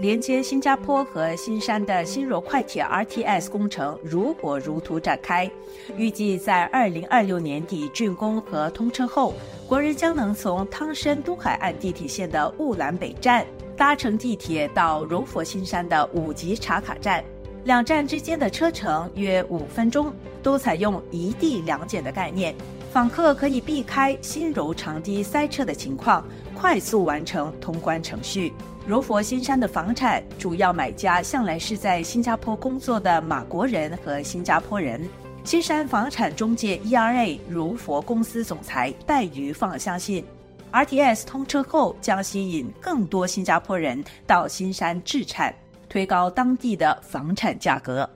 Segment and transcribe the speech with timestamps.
[0.00, 5.50] 连接新加坡和新山的新柔快铁 RTS 工程如火如荼展开，
[5.96, 9.34] 预计在二零二六年底竣工和通车后，
[9.66, 13.44] 国人将能从汤申东海岸地铁线的雾兰北站
[13.76, 17.24] 搭乘地铁到柔佛新山的五级查卡站，
[17.64, 22.54] 两站之间的车程约五分钟，都采用一地两检的概念，
[22.92, 26.24] 访客可以避开新柔长堤塞车的情况，
[26.54, 28.52] 快速完成通关程序。
[28.88, 35.06] 柔佛新山的房产主要买家向来是在新加坡工作的马国人和新加坡人。
[35.44, 40.24] 新山房产中介 ERA 如佛公司总裁戴于放相信
[40.72, 45.54] ，RTS 通车后将吸引更多新加坡人到新山置产，
[45.86, 48.08] 推高当地的房产价格。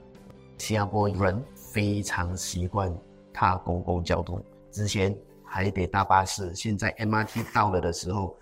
[0.57, 2.91] 新加坡人非常习惯
[3.31, 5.15] 踏公共交通，之前
[5.45, 8.35] 还得搭巴士，现在 MRT 到了的时候。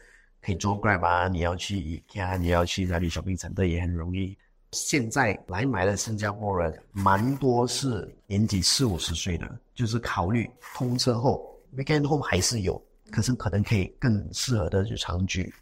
[0.42, 4.36] 可以做 Grab 啊，你要去看，你要去哪里小冰城的也很容易。
[4.72, 15.52] 现在来买的新加坡人蛮多是年纪四五十岁的，就是考虑通车后 Weekend Home 还是有，可是可能可以更适合的去长居。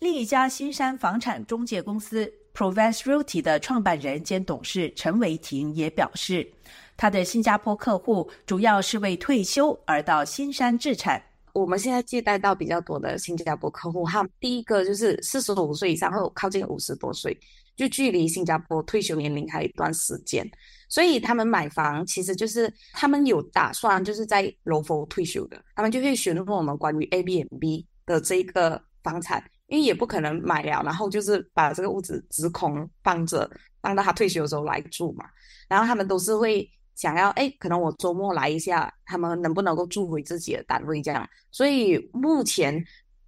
[0.00, 6.46] 另一家新山房产中介公司 Provence Realty 的创办人兼董事陈维廷也表示，
[6.96, 11.22] 他的新加坡客户主要是为退休而到新山置产。
[11.56, 17.34] 我们现在接待到比较多的新加坡客户，哈，第一个就是四十五岁以上，或靠近五十多岁，
[17.74, 20.46] 就距离新加坡退休年龄还有一段时间，
[20.86, 35.24] 所以他们买房其实就是他们有打算就是在柔佛退休的，他们就会询问我们关于 A B M B 的这个房产，因为也不可能买了，然后就是把这个屋子直空放着，放到他退休的时候来住嘛，
[35.70, 36.70] 然后他们都是会。
[36.96, 41.28] 想要哎，可能我周末来一下，他们能不能够住回自己的单位这样？
[41.52, 42.82] 所以目前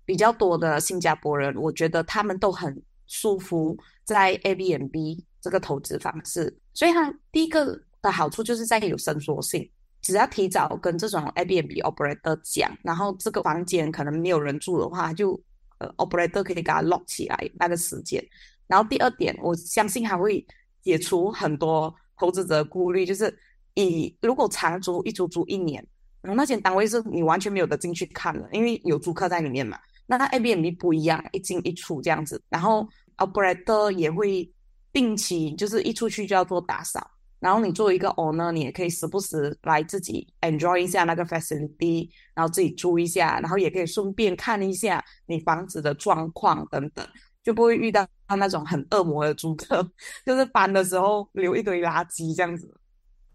[0.07, 6.59] 比较多的新加坡人，我觉得他们都很舒服在 A B N B 这个投资方式。
[6.73, 15.39] 所以它第一个的好处就是在有伸缩性，只要提早跟这种 A B N B operator 讲，然后这个房间可能没有人住的话，就
[15.77, 18.27] 呃 operator 可以给他 lock 起来那个时间。
[18.67, 20.43] 然后第二点，我相信还会
[20.81, 23.39] 解除很多投资者顾虑，就是。
[23.85, 25.87] 你如果长租一租租一年，
[26.21, 29.79] 然后那间单位是你完全没有的进去看了，因为有租客在里面嘛。
[30.07, 32.89] 那它 A B M B 不一样，一进一出这样子，然后
[33.19, 34.51] operator 也会
[34.93, 37.09] 定期就是一出去就要做打扫，
[37.41, 47.07] 然后你作为一个 owner，你也可以时不时来自己 enjoy 一下那个 facility，然后自己租一下，然后也可以顺便看一下你房子的状况等等，
[47.45, 49.89] 就不会遇到那种很恶魔的租客，
[50.27, 52.75] 就是搬的时候留一堆垃圾这样子。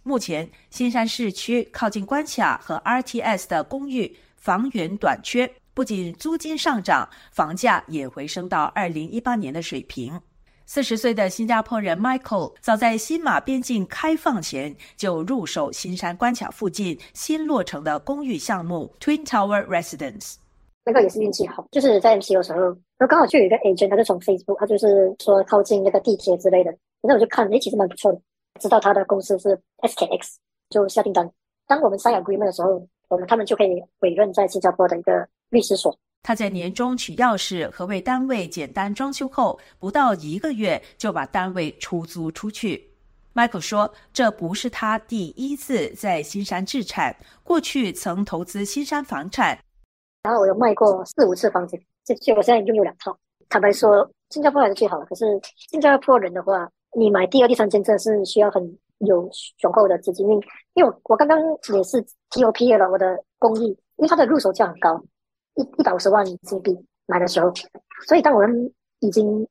[0.03, 10.19] 目前，新山市区靠近关卡和 RTS 的公寓房源短缺，不仅租金上涨，房价也回升到二零一八年的水平。
[10.65, 20.35] 四十岁的新加坡人 Michael 早在新马边境开放前就入手新山关卡附近新落成的公寓项目 Twin Tower Residence。
[20.85, 26.71] 那个也是运气好，就是在 MC 的时候，然后刚好就有一个 agent，他是从 Facebook，他就是说靠近那个地铁之类的，
[27.01, 28.21] 然后我就看，哎，其实蛮不错的。
[28.63, 30.35] 知道他的公司是 SKX，
[30.69, 31.29] 就下订单。
[31.68, 35.94] 当我们 sign agreement 的时候，我们他们就可以委任在新加坡的一个律师所。
[36.22, 42.90] 他在年终取钥匙和为单位简单装修后，不到一个月就把单位出租出去。
[43.34, 47.13] Michael 说：“这不是他第一次在新山置产，
[47.44, 49.59] 过去曾投资新山房产。
[50.24, 53.18] 然后我有卖过四五次房子，这就我现在拥有两套。
[53.50, 55.06] 坦白说，新加坡还是最好的。
[55.07, 55.25] 可是
[55.69, 60.39] 新加坡人的话。”你买第二、第三间真的是需要很有雄厚的资金，因
[60.75, 61.39] 因为我我刚刚
[61.75, 63.67] 也是 TOP 了我的公益，
[63.97, 65.03] 因为它的入手价很高，
[65.55, 66.77] 一一百五十万金币
[67.07, 67.51] 买的时候，
[68.07, 69.47] 所以当我们已经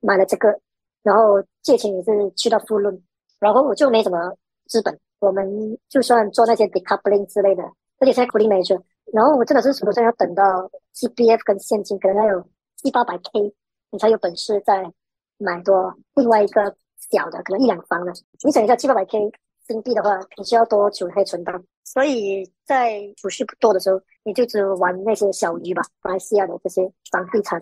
[0.00, 0.58] 买了这个，
[1.02, 3.02] 然后借钱也是去到富润，
[3.40, 4.18] 然后我就没什么
[4.66, 7.62] 资本，我们就算做那些 decoupling 之类的，
[7.98, 8.80] 而且现在 cooling major，
[9.12, 13.54] 然后我真的是什么时候要等到 CPF 跟现金可能要有七八百 K，
[13.90, 14.92] 你才有本事在。
[15.38, 16.74] 买多另外一个
[17.10, 18.12] 小的，可能一两房的。
[18.42, 19.30] 你想一下，七八百 K
[19.66, 21.52] 新币的话，你需要多久可以存到？
[21.84, 25.82] 所以在储蓄不多的时候，你就只玩那些小鱼吧。
[26.02, 27.60] 马来西亚的这些房地产，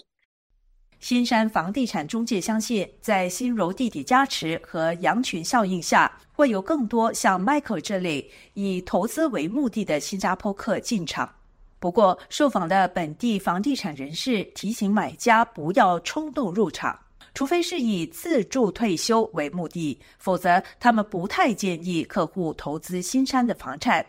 [0.99, 11.31] 新山房地产中介相信，在新柔地铁加持和羊群效应下，会有更多像 Michael 这类以投资为目的的新加坡客进场。
[11.79, 16.99] 不过，受访的本地房地产人士提醒买家不要冲动入场。
[17.35, 24.07] 除非是以自住退休为目的，否则他们不太建议客户投资新山的房产，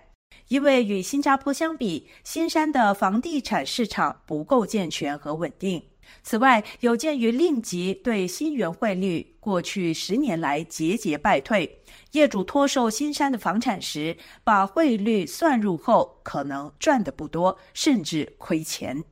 [0.47, 5.81] 因为与新加坡相比，新山的房地产市场不够健全和稳定。
[6.21, 11.79] 此外，有鉴于令吉对新元汇率过去十年来节节败退，
[12.11, 19.03] 业主托售新山的房产时，把汇率算入后，可能赚的不多，甚至亏钱。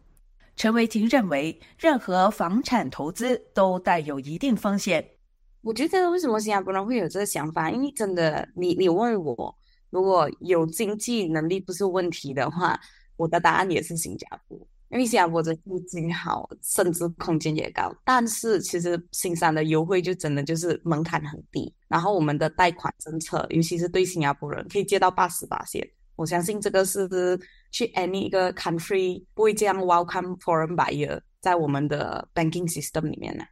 [0.55, 5.05] 陈维霆认为，任何房产投资都带有一定风险。
[5.61, 7.71] 我觉得为什么新加坡人会有这个想法？
[7.71, 9.55] 因为真的，你你问我，
[9.89, 12.79] 如果有经济能力不是问题的话，
[13.15, 14.57] 我的答案也是新加坡。
[14.89, 17.91] 因为新加坡的资金好，甚至空间也高。
[18.03, 25.83] 但是其实新山的优惠就真的就是门槛很低，然后我们的贷款政策，尤其是对新加坡人可以借到八十八线。
[26.15, 27.07] 我相信这个是
[27.73, 33.43] 去 any 一个 country 不会这样 welcome foreign buyer 在我们的 banking system 里面呢。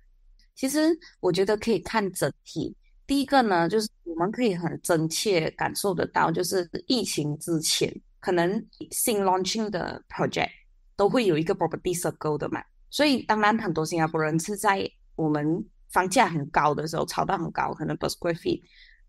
[0.56, 2.74] 其实我觉得可以看整体。
[3.08, 10.52] 第一个呢，就是我们可以很真切感受得到，就是疫情之前可能新 launching 的 project
[10.96, 12.64] 都会有一个 property circle 的嘛。
[12.92, 18.62] 所以当然很多新加坡人是在我们房价很高的时候炒到很高，可能 per square feet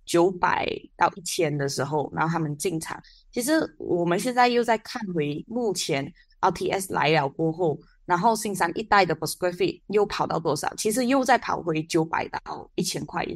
[0.07, 0.67] 九百
[0.97, 3.01] 到一千的时候，然后他们进场。
[3.33, 10.73] 其实我们现在又在看回目前 RTS 来了过后，然后新山一代的 posgraf 又跑到多少？
[10.77, 13.27] 其实又在跑回九百到一千块。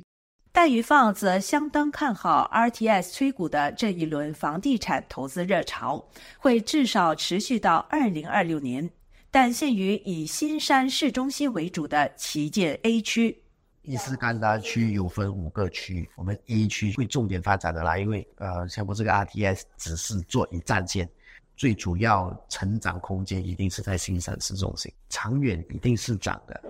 [0.53, 6.09] 戴玉放则相当看好 RTS 催股的这一轮房地产投资热潮
[6.39, 8.91] 会至少持续到二零二六年，
[9.31, 13.43] 但限于以新山市中心为主的旗舰 A 区。
[13.87, 21.09] 伊斯干达区有分五个区，我们 A 区会重点发展的啦，因为呃，像我这个 RTS 只是做一站线，
[21.57, 26.61] 最主要成长空间一定是在新山市中心，长远一定是涨的。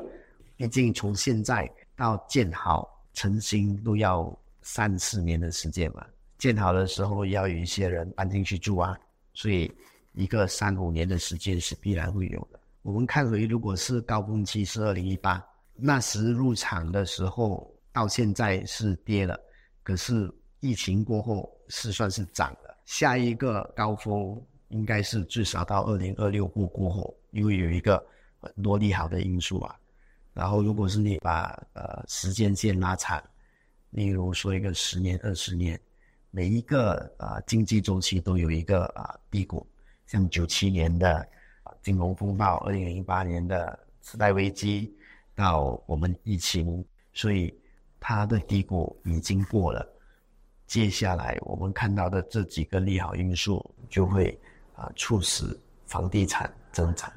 [0.58, 1.66] 毕竟从现在
[1.96, 8.94] 到建好成型都要三四年的时间嘛，建好的时候要有一些人搬进去住啊，
[9.32, 9.74] 所以
[10.12, 12.60] 一个三五年的时间是必然会有的。
[12.82, 15.42] 我们看回，如果是高峰期是二零一八。
[15.76, 19.38] 那时入场的时候，到现在是跌了，
[19.82, 22.76] 可是疫情过后是算是涨了。
[22.84, 28.04] 下一个高峰应该是至少到二零二六过过后，因为有一个
[28.40, 29.76] 很多利好的因素啊。
[30.32, 33.22] 然后，如果是你把呃时间线拉长，
[33.90, 35.80] 例如说一个十年、二十年，
[36.30, 39.66] 每一个啊经济周期都有一个啊低谷，
[40.06, 41.26] 像九七年的
[41.82, 44.94] 金融风暴，二零零八年的次贷危机。
[45.36, 47.54] 到我们疫情，所以
[48.00, 49.86] 它的低谷已经过了。
[50.66, 54.36] 接下来我们看到的这几个利好因素，就会
[54.74, 55.44] 啊促使
[55.84, 57.12] 房地产增长。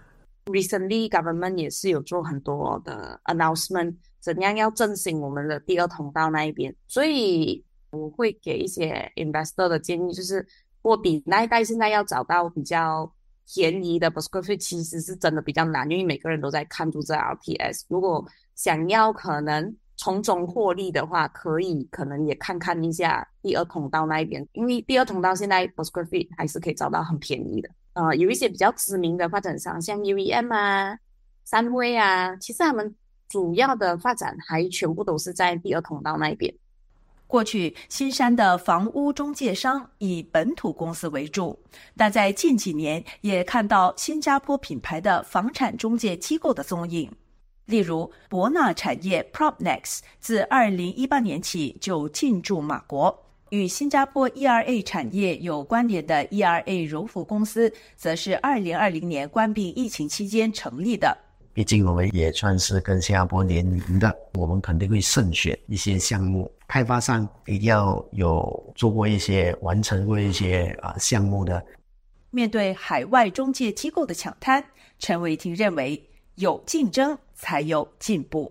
[0.46, 6.76] Recently, government 也是有做很多的 announcement，怎样要振兴我们的第二通道那一边。
[6.88, 10.46] 所以我会给一些 investor 的建议，就是
[10.82, 13.12] 卧底那一带现在要找到比较。
[13.52, 17.82] 便宜的 Bosquet 其实是真的比较难，因为每个人都在看住这 RPS。
[17.88, 18.24] 如果
[18.56, 27.70] 想要可能从中获利的话，可以可能也看看一下第二通道那一边，因为第二通道现在 Bosquet 还是可以找到很便宜的。
[27.94, 30.98] 呃，有一些比较知名的发展商，像 UEM 啊、
[31.44, 32.96] 三威啊，其实他们
[33.28, 36.54] 主要的发展还全部都是在第二通道那一边。
[37.30, 41.60] 过去，新山的房屋中介商以本土公司为主，
[41.96, 47.08] 但在近几年也看到新加坡品牌的房产中介机构的踪影。
[47.66, 53.16] 例如，博纳产业 （PropNex） 自2018年起就进驻马国，
[53.52, 61.16] 与新加坡 ERA 产业有关联的 ERA 柔服公司，则是2020年关闭疫情期间成立的。
[61.60, 66.50] 毕竟我们也算是跟新加坡联名的，我们肯定会慎选一些项目。
[66.70, 71.62] 开发商一定要有做过一些、完成过一些啊项目的。
[72.30, 74.64] 面对海外中介机构的抢滩，
[75.00, 76.02] 陈伟霆认为
[76.36, 78.50] 有竞争才有进步。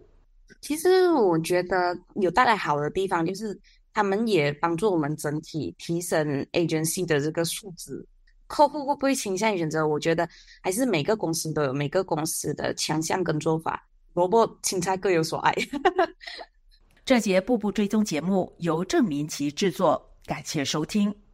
[0.61, 3.59] 其实我觉得有带来好的地方，就是
[3.95, 8.07] 他们也帮助我们整体提升 agency 的这个素质。
[8.49, 9.87] 客户会不会倾向于选择？
[9.87, 10.29] 我觉得
[10.61, 15.55] 还是每个公司都有每个公司的强项跟做法，萝卜青菜各有所爱。
[17.05, 21.28] 这节步步追踪节目由郑明奇制作，感谢收听。